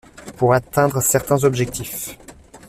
[0.35, 2.17] Pour atteindre certains objectifs.